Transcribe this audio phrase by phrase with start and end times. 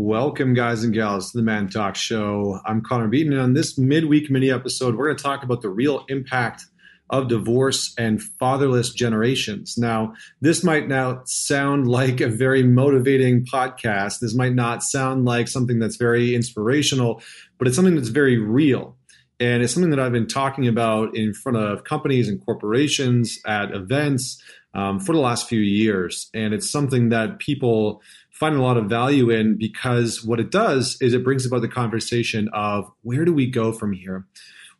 [0.00, 2.60] Welcome, guys and gals, to the Man Talk Show.
[2.64, 5.70] I'm Connor Beaton, and on this midweek mini episode, we're going to talk about the
[5.70, 6.66] real impact
[7.10, 9.76] of divorce and fatherless generations.
[9.76, 14.20] Now, this might now sound like a very motivating podcast.
[14.20, 17.20] This might not sound like something that's very inspirational,
[17.58, 18.96] but it's something that's very real.
[19.40, 23.72] And it's something that I've been talking about in front of companies and corporations at
[23.72, 24.42] events
[24.74, 26.28] um, for the last few years.
[26.34, 30.96] And it's something that people find a lot of value in because what it does
[31.00, 34.26] is it brings about the conversation of where do we go from here?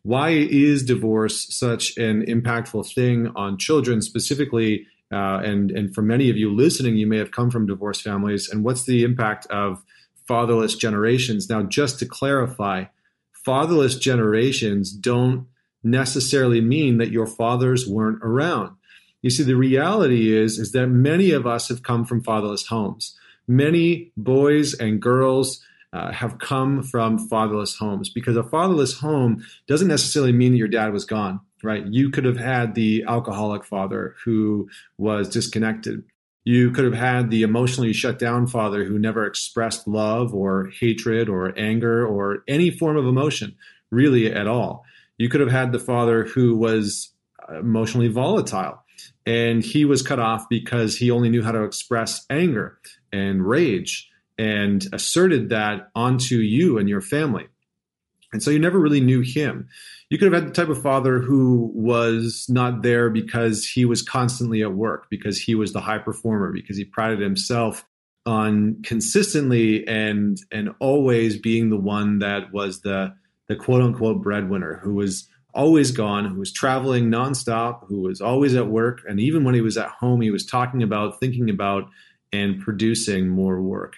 [0.02, 4.86] Why is divorce such an impactful thing on children specifically?
[5.12, 8.48] Uh, and and for many of you listening, you may have come from divorced families.
[8.48, 9.82] And what's the impact of
[10.26, 11.48] fatherless generations?
[11.50, 12.84] Now, just to clarify,
[13.48, 15.46] fatherless generations don't
[15.82, 18.76] necessarily mean that your fathers weren't around.
[19.22, 23.18] You see, the reality is is that many of us have come from fatherless homes
[23.48, 29.88] many boys and girls uh, have come from fatherless homes because a fatherless home doesn't
[29.88, 31.86] necessarily mean that your dad was gone, right?
[31.86, 36.04] You could have had the alcoholic father who was disconnected.
[36.48, 41.28] You could have had the emotionally shut down father who never expressed love or hatred
[41.28, 43.54] or anger or any form of emotion
[43.90, 44.86] really at all.
[45.18, 47.12] You could have had the father who was
[47.50, 48.82] emotionally volatile
[49.26, 52.78] and he was cut off because he only knew how to express anger
[53.12, 57.48] and rage and asserted that onto you and your family.
[58.32, 59.68] And so you never really knew him.
[60.10, 64.02] You could have had the type of father who was not there because he was
[64.02, 67.84] constantly at work, because he was the high performer, because he prided himself
[68.26, 73.14] on consistently and and always being the one that was the
[73.46, 78.54] the quote unquote breadwinner who was always gone, who was traveling nonstop, who was always
[78.54, 79.00] at work.
[79.08, 81.88] And even when he was at home, he was talking about, thinking about,
[82.32, 83.96] and producing more work.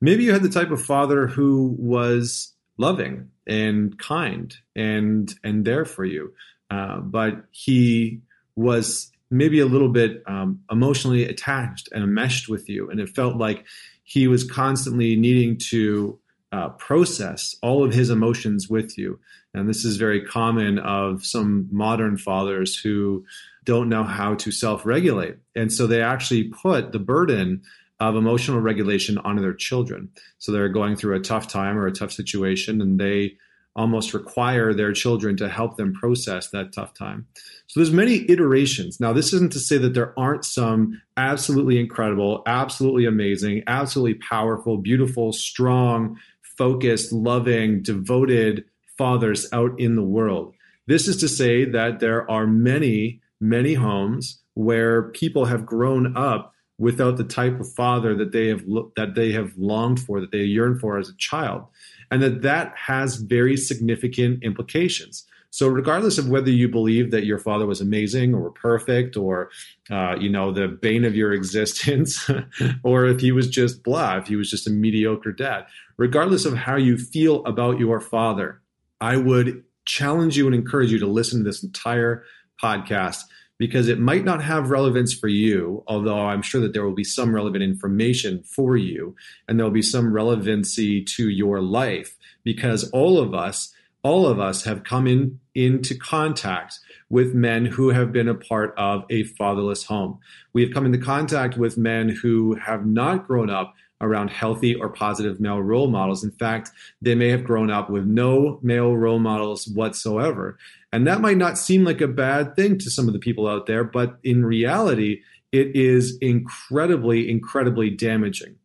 [0.00, 5.84] Maybe you had the type of father who was loving and kind and and there
[5.84, 6.32] for you,
[6.70, 8.20] uh, but he
[8.56, 13.36] was maybe a little bit um, emotionally attached and enmeshed with you, and it felt
[13.36, 13.64] like
[14.04, 16.18] he was constantly needing to
[16.52, 19.18] uh, process all of his emotions with you.
[19.54, 23.24] And this is very common of some modern fathers who
[23.64, 25.36] don't know how to self regulate.
[25.54, 27.62] And so they actually put the burden
[28.08, 30.10] of emotional regulation onto their children.
[30.38, 33.36] So they're going through a tough time or a tough situation and they
[33.74, 37.26] almost require their children to help them process that tough time.
[37.68, 39.00] So there's many iterations.
[39.00, 44.76] Now this isn't to say that there aren't some absolutely incredible, absolutely amazing, absolutely powerful,
[44.76, 48.64] beautiful, strong, focused, loving, devoted
[48.98, 50.54] fathers out in the world.
[50.86, 56.51] This is to say that there are many, many homes where people have grown up
[56.82, 58.64] without the type of father that they have
[58.96, 61.64] that they have longed for, that they yearn for as a child,
[62.10, 65.24] and that that has very significant implications.
[65.50, 69.50] So, regardless of whether you believe that your father was amazing or perfect or,
[69.90, 72.28] uh, you know, the bane of your existence,
[72.82, 75.66] or if he was just blah, if he was just a mediocre dad,
[75.98, 78.60] regardless of how you feel about your father,
[79.00, 82.24] I would challenge you and encourage you to listen to this entire
[82.60, 83.22] podcast
[83.62, 87.04] because it might not have relevance for you, although I'm sure that there will be
[87.04, 89.14] some relevant information for you
[89.46, 93.72] and there will be some relevancy to your life because all of us
[94.02, 98.74] all of us have come in into contact with men who have been a part
[98.76, 100.18] of a fatherless home.
[100.52, 104.88] We have come into contact with men who have not grown up around healthy or
[104.88, 106.24] positive male role models.
[106.24, 110.58] In fact, they may have grown up with no male role models whatsoever.
[110.92, 113.66] And that might not seem like a bad thing to some of the people out
[113.66, 118.56] there, but in reality, it is incredibly, incredibly damaging.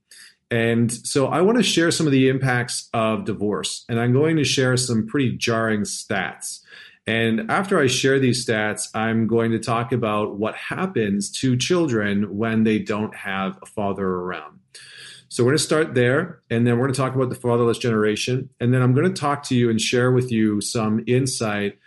[0.50, 4.38] And so I want to share some of the impacts of divorce, and I'm going
[4.38, 6.62] to share some pretty jarring stats.
[7.06, 12.38] And after I share these stats, I'm going to talk about what happens to children
[12.38, 14.60] when they don't have a father around.
[15.30, 17.78] So we're going to start there, and then we're going to talk about the fatherless
[17.78, 18.50] generation.
[18.62, 21.78] And then I'm going to talk to you and share with you some insight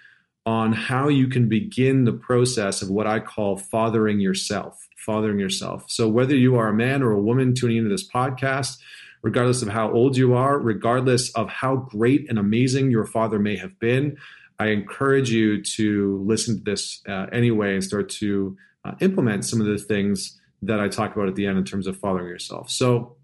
[0.47, 5.85] on how you can begin the process of what I call fathering yourself fathering yourself.
[5.89, 8.79] So, whether you are a man or a woman tuning into this podcast,
[9.23, 13.57] regardless of how old you are, regardless of how great and amazing your father may
[13.57, 14.17] have been,
[14.59, 19.61] I encourage you to listen to this uh, anyway and start to uh, implement some
[19.61, 22.71] of the things that I talk about at the end in terms of fathering yourself.
[22.71, 23.17] So,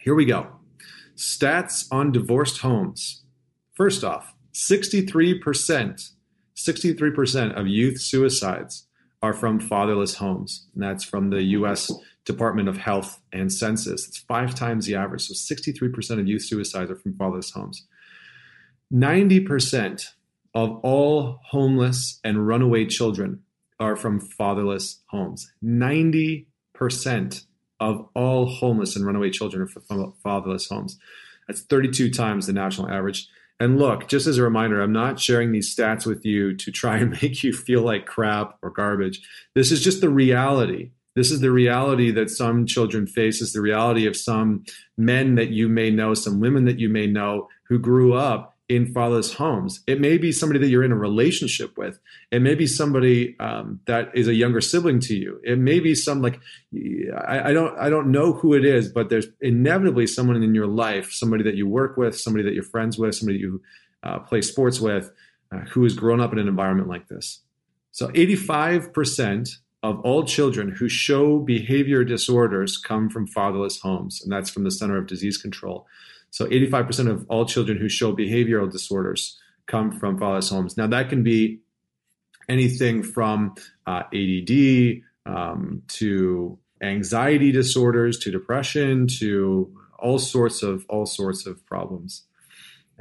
[0.00, 0.48] here we go.
[1.16, 3.22] Stats on divorced homes.
[3.74, 6.10] First off, 63%,
[6.56, 8.86] 63% of youth suicides
[9.22, 10.66] are from fatherless homes.
[10.74, 11.92] And that's from the US
[12.24, 14.06] Department of Health and Census.
[14.06, 15.22] It's five times the average.
[15.22, 17.86] So 63% of youth suicides are from fatherless homes.
[18.92, 20.04] 90%
[20.54, 23.42] of all homeless and runaway children
[23.78, 25.52] are from fatherless homes.
[25.62, 26.46] 90%
[27.78, 30.98] of all homeless and runaway children are from fatherless homes.
[31.46, 33.28] That's 32 times the national average.
[33.58, 36.98] And look, just as a reminder, I'm not sharing these stats with you to try
[36.98, 39.20] and make you feel like crap or garbage.
[39.54, 40.90] This is just the reality.
[41.14, 44.64] This is the reality that some children face, is the reality of some
[44.98, 48.92] men that you may know, some women that you may know who grew up in
[48.92, 49.82] fatherless homes.
[49.86, 52.00] It may be somebody that you're in a relationship with.
[52.32, 55.40] It may be somebody um, that is a younger sibling to you.
[55.44, 56.40] It may be some like
[57.26, 60.66] I, I, don't I don't know who it is, but there's inevitably someone in your
[60.66, 63.62] life, somebody that you work with, somebody that you're friends with, somebody you
[64.02, 65.12] uh, play sports with,
[65.52, 67.42] uh, who has grown up in an environment like this.
[67.92, 74.50] So 85% of all children who show behavior disorders come from fatherless homes, and that's
[74.50, 75.86] from the Center of Disease Control.
[76.36, 80.76] So 85% of all children who show behavioral disorders come from fatherless homes.
[80.76, 81.60] Now, that can be
[82.46, 83.54] anything from
[83.86, 91.64] uh, ADD um, to anxiety disorders to depression to all sorts of all sorts of
[91.64, 92.24] problems.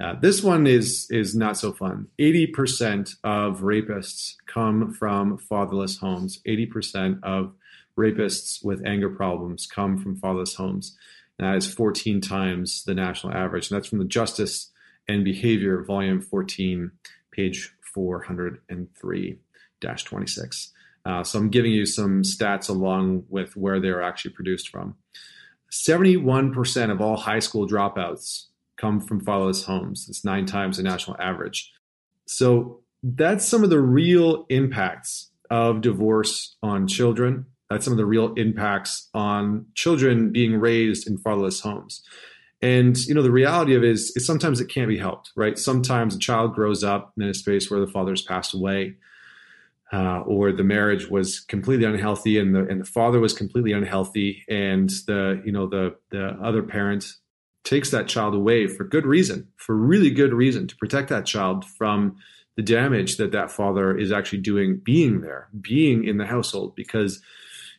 [0.02, 2.08] Uh, this one is is not so fun.
[2.18, 6.40] Eighty percent of rapists come from fatherless homes.
[6.46, 7.54] Eighty percent of
[8.00, 10.96] rapists with anger problems come from fatherless homes.
[11.40, 13.70] That is 14 times the national average.
[13.70, 14.72] And that's from the Justice
[15.08, 16.92] and Behavior, Volume 14,
[17.32, 19.40] page 403
[19.82, 20.72] 26.
[21.06, 24.96] Uh, so I'm giving you some stats along with where they are actually produced from.
[25.72, 28.46] 71% of all high school dropouts
[28.78, 30.08] come from fatherless homes.
[30.10, 31.72] It's nine times the national average.
[32.28, 38.06] So that's some of the real impacts of divorce on children that's some of the
[38.06, 42.04] real impacts on children being raised in fatherless homes.
[42.62, 45.58] And you know, the reality of it is, is sometimes it can't be helped, right?
[45.58, 48.96] Sometimes a child grows up in a space where the father's passed away,
[49.92, 54.44] uh, or the marriage was completely unhealthy, and the and the father was completely unhealthy,
[54.50, 57.06] and the you know the the other parent
[57.64, 61.66] takes that child away for good reason, for really good reason, to protect that child
[61.66, 62.16] from
[62.56, 67.22] the damage that that father is actually doing, being there, being in the household, because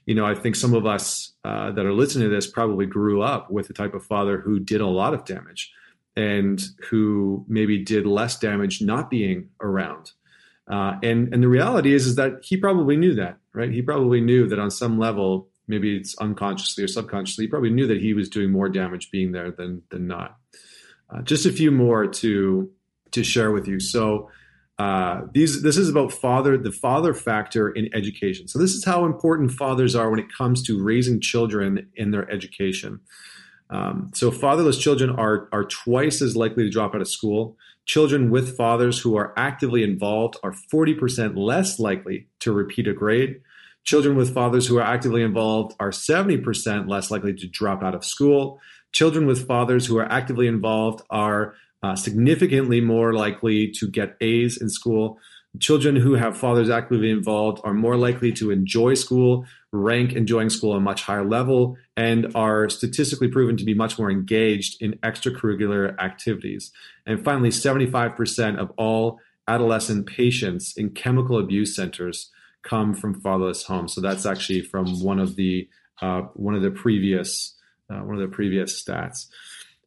[0.06, 3.22] you know, I think some of us uh, that are listening to this probably grew
[3.22, 5.72] up with the type of father who did a lot of damage
[6.16, 10.12] and who maybe did less damage not being around.
[10.68, 13.70] Uh, and and the reality is is that he probably knew that, right?
[13.70, 17.86] He probably knew that on some level, maybe it's unconsciously or subconsciously, he probably knew
[17.86, 20.38] that he was doing more damage being there than than not.
[21.08, 22.70] Uh, just a few more to
[23.12, 23.78] to share with you.
[23.78, 24.30] So
[24.78, 28.46] uh, these this is about father the father factor in education.
[28.46, 32.30] So this is how important fathers are when it comes to raising children in their
[32.30, 33.00] education.
[33.70, 37.56] Um, so fatherless children are are twice as likely to drop out of school.
[37.86, 43.40] Children with fathers who are actively involved are 40% less likely to repeat a grade.
[43.84, 48.04] Children with fathers who are actively involved are 70% less likely to drop out of
[48.04, 48.60] school.
[48.90, 54.56] Children with fathers who are actively involved are uh, significantly more likely to get A's
[54.60, 55.18] in school.
[55.60, 60.74] Children who have fathers actively involved are more likely to enjoy school, rank enjoying school
[60.74, 65.98] a much higher level, and are statistically proven to be much more engaged in extracurricular
[65.98, 66.72] activities.
[67.06, 72.30] And finally, 75% of all adolescent patients in chemical abuse centers
[72.62, 73.94] come from fatherless homes.
[73.94, 75.68] So that's actually from one of the
[76.02, 77.54] uh, one of the previous
[77.88, 79.26] uh, one of the previous stats.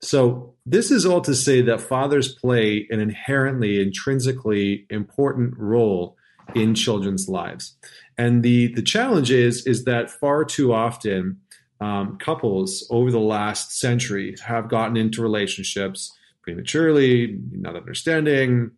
[0.02, 6.16] So, this is all to say that fathers play an inherently, intrinsically important role
[6.56, 7.76] in children's lives.
[8.18, 11.40] And the, the challenge is, is that far too often,
[11.82, 18.72] um, couples over the last century have gotten into relationships prematurely, not understanding,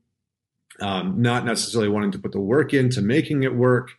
[0.81, 3.91] um, not necessarily wanting to put the work into making it work,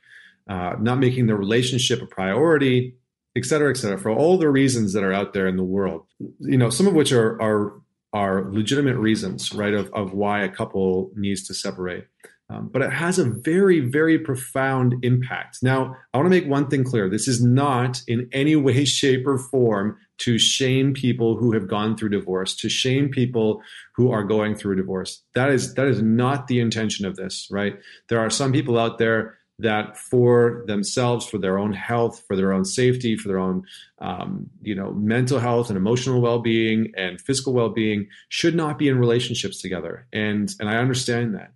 [0.49, 2.95] uh, not making the relationship a priority,
[3.37, 6.07] et cetera, et cetera, for all the reasons that are out there in the world,
[6.41, 7.75] you know, some of which are are
[8.13, 12.07] are legitimate reasons, right, of, of why a couple needs to separate.
[12.51, 15.63] Um, but it has a very, very profound impact.
[15.63, 17.09] Now, I want to make one thing clear.
[17.09, 21.97] This is not in any way, shape, or form to shame people who have gone
[21.97, 23.63] through divorce, to shame people
[23.97, 25.23] who are going through divorce.
[25.35, 27.79] That is that is not the intention of this, right?
[28.09, 32.53] There are some people out there that for themselves, for their own health, for their
[32.53, 33.65] own safety, for their own
[33.99, 38.99] um, you know mental health and emotional well-being and physical well-being, should not be in
[38.99, 40.07] relationships together.
[40.13, 41.53] And and I understand that.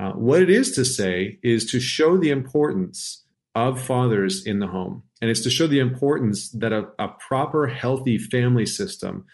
[0.00, 4.68] Uh, what it is to say is to show the importance of fathers in the
[4.68, 9.24] home, And it's to show the importance that a, a proper, healthy family system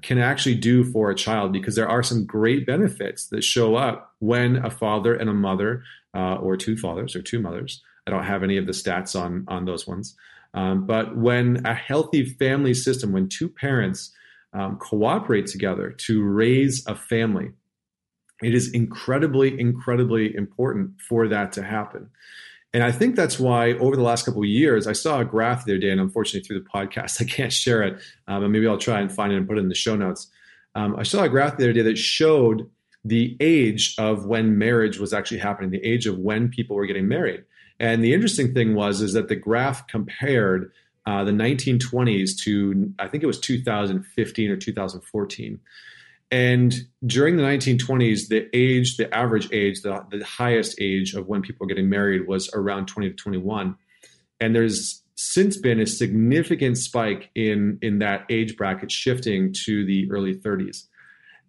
[0.00, 4.14] can actually do for a child because there are some great benefits that show up
[4.20, 5.82] when a father and a mother,
[6.14, 9.44] uh, or two fathers or two mothers, I don't have any of the stats on,
[9.48, 10.16] on those ones.
[10.54, 14.12] Um, but when a healthy family system, when two parents
[14.52, 17.52] um, cooperate together to raise a family,
[18.42, 22.10] it is incredibly, incredibly important for that to happen.
[22.74, 25.64] And I think that's why over the last couple of years, I saw a graph
[25.64, 28.66] the other day, and unfortunately through the podcast, I can't share it, um, but maybe
[28.66, 30.28] I'll try and find it and put it in the show notes.
[30.74, 32.68] Um, I saw a graph the other day that showed
[33.04, 37.08] the age of when marriage was actually happening, the age of when people were getting
[37.08, 37.44] married.
[37.80, 40.72] And the interesting thing was is that the graph compared
[41.04, 45.60] uh, the 1920s to I think it was 2015 or 2014.
[46.32, 46.74] And
[47.04, 51.66] during the 1920s, the age, the average age, the, the highest age of when people
[51.66, 53.76] are getting married was around 20 to 21.
[54.40, 60.10] And there's since been a significant spike in in that age bracket shifting to the
[60.10, 60.86] early 30s.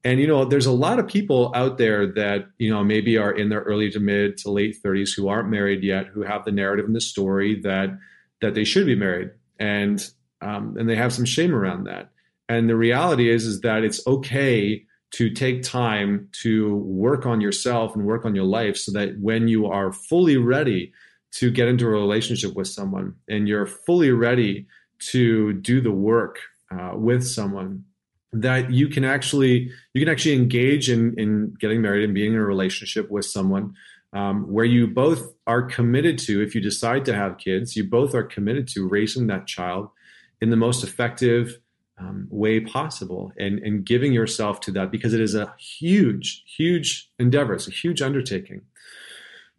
[0.03, 3.31] And you know, there's a lot of people out there that you know maybe are
[3.31, 6.51] in their early to mid to late 30s who aren't married yet, who have the
[6.51, 7.97] narrative and the story that
[8.41, 10.05] that they should be married, and
[10.41, 12.09] um, and they have some shame around that.
[12.49, 17.95] And the reality is, is that it's okay to take time to work on yourself
[17.95, 20.91] and work on your life so that when you are fully ready
[21.33, 24.67] to get into a relationship with someone and you're fully ready
[24.99, 26.39] to do the work
[26.71, 27.83] uh, with someone
[28.31, 32.39] that you can actually you can actually engage in in getting married and being in
[32.39, 33.73] a relationship with someone
[34.13, 38.15] um, where you both are committed to if you decide to have kids you both
[38.15, 39.89] are committed to raising that child
[40.41, 41.59] in the most effective
[41.97, 47.09] um, way possible and, and giving yourself to that because it is a huge, huge
[47.19, 47.53] endeavor.
[47.53, 48.61] It's a huge undertaking.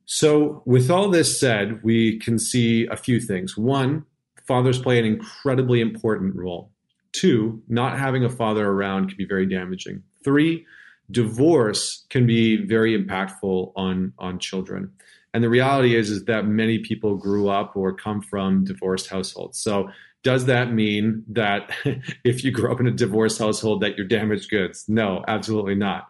[0.06, 3.56] So, with all this said, we can see a few things.
[3.56, 4.04] One,
[4.46, 6.70] fathers play an incredibly important role.
[7.12, 10.02] Two, not having a father around can be very damaging.
[10.22, 10.66] Three,
[11.10, 14.92] divorce can be very impactful on, on children.
[15.32, 19.58] And the reality is, is that many people grew up or come from divorced households.
[19.58, 19.90] So
[20.24, 21.70] does that mean that
[22.24, 24.84] if you grow up in a divorced household that you're damaged goods?
[24.88, 26.08] No, absolutely not.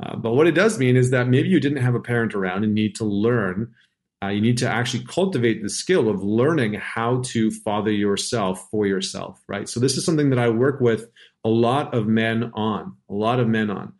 [0.00, 2.64] Uh, but what it does mean is that maybe you didn't have a parent around
[2.64, 3.74] and need to learn.
[4.22, 8.86] Uh, you need to actually cultivate the skill of learning how to father yourself for
[8.86, 9.68] yourself, right?
[9.68, 11.08] So this is something that I work with
[11.44, 13.92] a lot of men on, a lot of men on,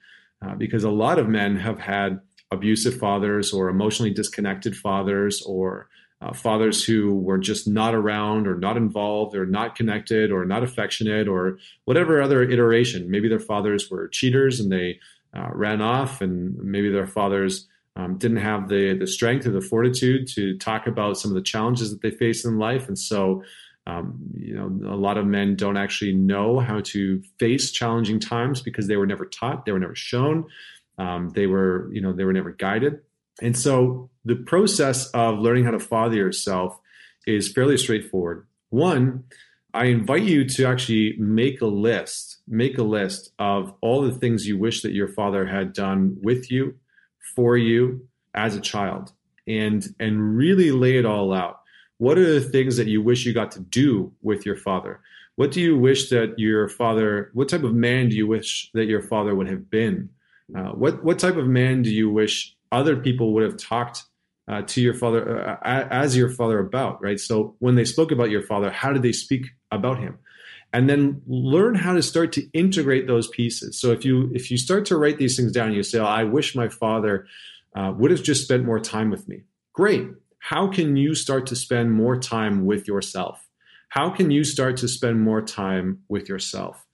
[0.45, 2.21] uh, because a lot of men have had
[2.53, 5.89] abusive fathers or emotionally disconnected fathers or
[6.21, 10.65] uh, fathers who were just not around or not involved or not connected or not
[10.65, 13.11] affectionate or whatever other iteration.
[13.11, 14.99] Maybe their fathers were cheaters and they
[15.37, 19.61] uh, ran off, and maybe their fathers um, didn't have the the strength or the
[19.61, 23.43] fortitude to talk about some of the challenges that they face in life, and so.
[23.87, 28.61] Um, you know, a lot of men don't actually know how to face challenging times
[28.61, 30.45] because they were never taught, they were never shown,
[30.99, 33.01] um, they were, you know, they were never guided.
[33.41, 36.79] And so the process of learning how to father yourself
[37.27, 38.47] is fairly straightforward.
[38.69, 39.25] One,
[39.73, 44.47] I invite you to actually make a list, make a list of all the things
[44.47, 46.75] you wish that your father had done with you,
[47.35, 49.13] for you as a child
[49.47, 51.61] and and really lay it all out.
[51.97, 55.01] What are the things that you wish you got to do with your father?
[55.37, 58.87] What do you wish that your father what type of man do you wish that
[58.87, 60.11] your father would have been?
[60.55, 64.03] Uh, what what type of man do you wish other people would have talked
[64.49, 67.21] uh, to your father uh, as your father about right?
[67.21, 70.19] So when they spoke about your father how did they speak about him?
[70.73, 73.81] And then learn how to start to integrate those pieces.
[73.81, 76.25] So if you if you start to write these things down you say oh, i
[76.25, 77.27] wish my father
[77.75, 79.43] uh, would have just spent more time with me.
[79.73, 80.09] Great.
[80.41, 83.47] How can you start to spend more time with yourself?
[83.91, 86.85] How can you start to spend more time with yourself?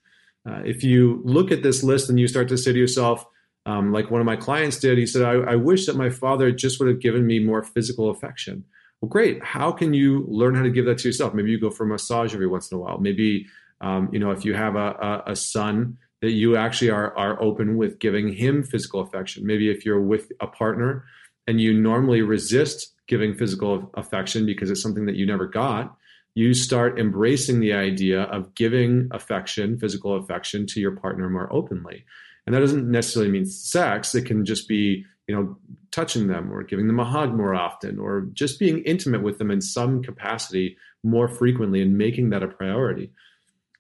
[0.49, 3.26] Uh, if you look at this list and you start to say to yourself
[3.66, 6.50] um, like one of my clients did, he said, I, I wish that my father
[6.52, 8.64] just would have given me more physical affection.
[9.00, 9.42] Well, great.
[9.42, 11.35] How can you learn how to give that to yourself?
[11.35, 12.99] Maybe you go for a massage every once in a while.
[12.99, 13.47] Maybe,
[13.80, 17.40] um, you know, if you have a, a, a son, that you actually are, are
[17.42, 19.47] open with giving him physical affection.
[19.47, 21.04] Maybe if you're with a partner
[21.47, 25.94] and you normally resist giving physical affection because it's something that you never got,
[26.35, 32.06] you start embracing the idea of giving affection, physical affection to your partner more openly.
[32.46, 34.14] And that doesn't necessarily mean sex.
[34.14, 35.56] It can just be, you know,
[35.90, 39.50] touching them or giving them a hug more often or just being intimate with them
[39.50, 43.10] in some capacity more frequently and making that a priority.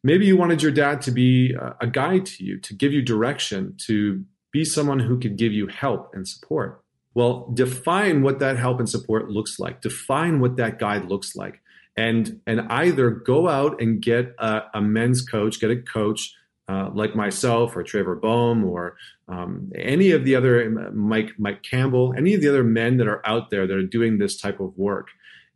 [0.02, 3.74] Maybe you wanted your dad to be a guide to you, to give you direction,
[3.86, 6.82] to be someone who could give you help and support.
[7.14, 9.80] Well, define what that help and support looks like.
[9.80, 11.60] Define what that guide looks like
[11.96, 16.34] and and either go out and get a, a men's coach, get a coach
[16.68, 18.96] uh, like myself or Trevor Boehm or
[19.28, 23.26] um, any of the other Mike Mike Campbell, any of the other men that are
[23.26, 25.08] out there that are doing this type of work,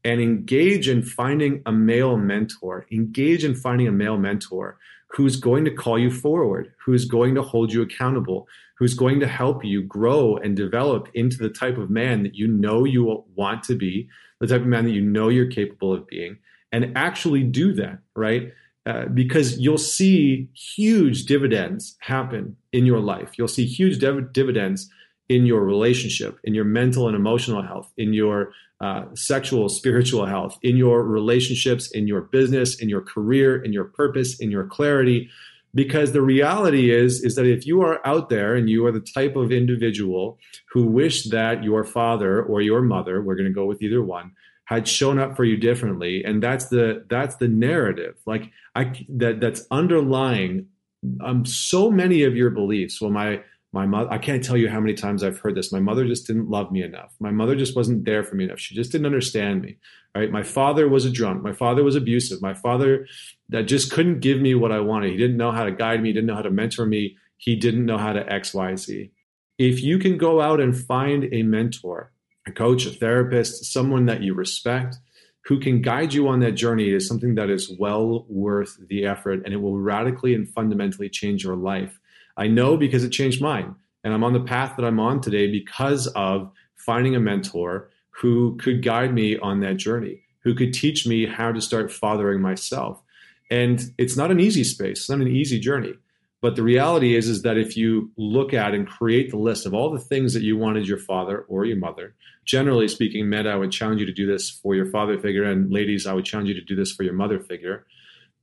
[0.05, 2.87] and engage in finding a male mentor.
[2.93, 7.43] Engage in finding a male mentor who's going to call you forward, who's going to
[7.43, 8.47] hold you accountable,
[8.77, 12.47] who's going to help you grow and develop into the type of man that you
[12.47, 14.09] know you want to be,
[14.41, 16.39] the type of man that you know you're capable of being,
[16.71, 18.53] and actually do that, right?
[18.89, 23.33] Uh, because you'll see huge dividends happen in your life.
[23.37, 24.89] You'll see huge div- dividends
[25.29, 30.59] in your relationship, in your mental and emotional health, in your uh, sexual, spiritual health,
[30.63, 35.29] in your relationships, in your business, in your career, in your purpose, in your clarity.
[35.75, 39.01] Because the reality is, is that if you are out there and you are the
[39.01, 40.39] type of individual
[40.73, 44.33] who wish that your father or your mother, we're going to go with either one,
[44.69, 46.23] had shown up for you differently.
[46.23, 48.17] And that's the that's the narrative.
[48.27, 50.67] Like i that that's underlying
[51.25, 53.01] um so many of your beliefs.
[53.01, 53.41] Well my
[53.73, 55.73] my mother i can't tell you how many times i've heard this.
[55.73, 57.15] My mother just didn't love me enough.
[57.19, 58.61] My mother just wasn't there for me enough.
[58.61, 59.79] She just didn't understand me
[60.15, 60.33] right?
[60.33, 61.43] My father was a drunk.
[61.43, 62.43] My father was abusive.
[62.43, 63.07] My father
[63.51, 65.13] that just couldn't give me what i wanted.
[65.13, 66.11] He didn't know how to guide me.
[66.11, 67.17] He didn't know how to mentor me.
[67.39, 69.11] He didn't know how to xyz
[69.59, 72.13] if you can go out and find a mentor
[72.49, 74.97] a coach, a therapist, someone that you respect
[75.43, 79.41] who can guide you on that journey is something that is well worth the effort
[79.45, 81.99] and it will radically and fundamentally change your life.
[82.37, 83.75] I know because it changed mine.
[84.05, 88.57] And I'm on the path that I'm on today because of finding a mentor who
[88.59, 93.03] could guide me on that journey, who could teach me how to start fathering myself.
[93.51, 95.95] And it's not an easy space, it's not an easy journey.
[96.41, 99.75] But the reality is, is that if you look at and create the list of
[99.75, 102.15] all the things that you wanted your father or your mother,
[102.45, 105.73] generally speaking, men, I would challenge you to do this for your father figure, and
[105.73, 107.87] ladies, I would challenge you to do this for your mother figure.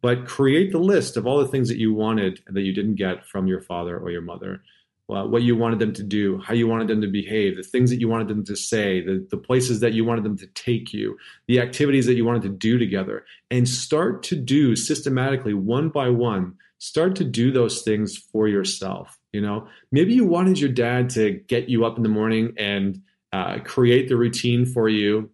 [0.02, 3.26] But create the list of all the things that you wanted that you didn't get
[3.26, 4.62] from your father or your mother.
[5.08, 7.92] Well, what you wanted them to do, how you wanted them to behave, the things
[7.92, 10.94] that you wanted them to say, the, the places that you wanted them to take
[10.94, 11.16] you,
[11.48, 16.10] the activities that you wanted to do together, and start to do systematically, one by
[16.10, 19.20] one, start to do those things for yourself.
[19.32, 23.00] You know, maybe you wanted your dad to get you up in the morning and
[23.32, 25.30] uh, create the routine for you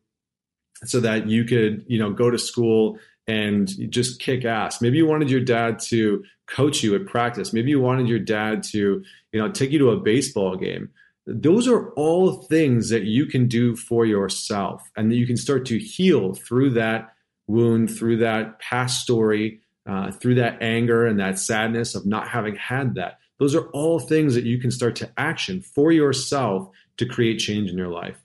[0.83, 4.81] so that you could, you know, go to school and just kick ass.
[4.81, 7.53] Maybe you wanted your dad to coach you at practice.
[7.53, 10.89] Maybe you wanted your dad to, you know, take you to a baseball game.
[11.25, 15.65] Those are all things that you can do for yourself and that you can start
[15.67, 17.13] to heal through that
[17.47, 22.55] wound, through that past story, uh, through that anger and that sadness of not having
[22.55, 23.19] had that.
[23.39, 27.69] Those are all things that you can start to action for yourself to create change
[27.69, 28.17] in your life.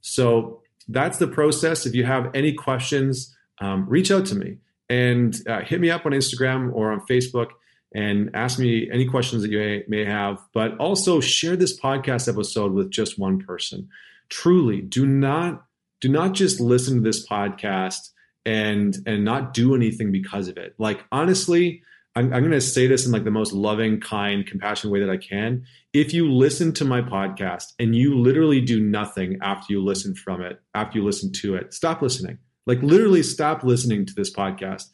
[0.00, 1.86] So that's the process.
[1.86, 6.06] If you have any questions, um, reach out to me and uh, hit me up
[6.06, 7.48] on Instagram or on Facebook
[7.94, 10.38] and ask me any questions that you may, have.
[10.52, 13.88] But also share this podcast episode with just one person.
[14.28, 15.64] Truly, do not
[16.00, 18.10] do not just listen to this podcast
[18.44, 20.74] and and not do anything because of it.
[20.78, 21.82] Like honestly,
[22.14, 25.10] I'm, I'm going to say this in like the most loving, kind, compassionate way that
[25.10, 25.64] I can.
[25.92, 30.42] If you listen to my podcast and you literally do nothing after you listen from
[30.42, 32.38] it, after you listen to it, stop listening.
[32.66, 34.84] Like literally stop listening to this podcast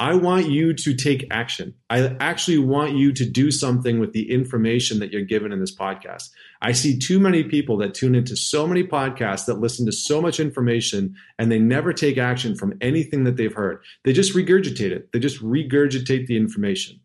[0.00, 1.74] I want you to take action.
[1.90, 5.76] I actually want you to do something with the information that you're given in this
[5.76, 6.30] podcast.
[6.62, 10.22] I see too many people that tune into so many podcasts that listen to so
[10.22, 13.82] much information and they never take action from anything that they've heard.
[14.04, 16.98] They just regurgitate it, they just regurgitate the information.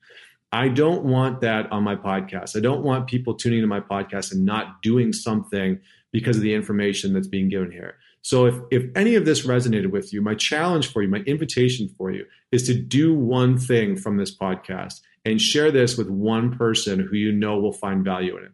[0.54, 2.56] I don't want that on my podcast.
[2.56, 5.82] I don't want people tuning to my podcast and not doing something
[6.14, 7.98] because of the information that's being given here.
[8.26, 11.88] So if, if any of this resonated with you, my challenge for you, my invitation
[11.96, 16.58] for you is to do one thing from this podcast and share this with one
[16.58, 18.52] person who you know will find value in it.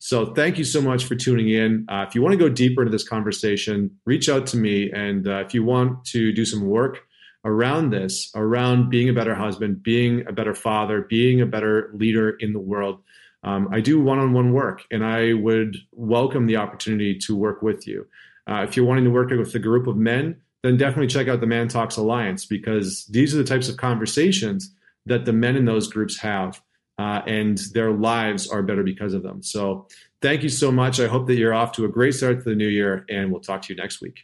[0.00, 1.86] So thank you so much for tuning in.
[1.88, 4.90] Uh, if you want to go deeper into this conversation, reach out to me.
[4.90, 7.06] And uh, if you want to do some work
[7.44, 12.30] around this, around being a better husband, being a better father, being a better leader
[12.30, 13.00] in the world,
[13.44, 17.62] um, I do one on one work and I would welcome the opportunity to work
[17.62, 18.08] with you.
[18.48, 21.40] Uh, if you're wanting to work with a group of men, then definitely check out
[21.40, 24.74] the Man Talks Alliance because these are the types of conversations
[25.06, 26.60] that the men in those groups have.
[26.96, 29.42] Uh, and their lives are better because of them.
[29.42, 29.88] So,
[30.22, 31.00] thank you so much.
[31.00, 33.40] I hope that you're off to a great start to the new year, and we'll
[33.40, 34.20] talk to you next week.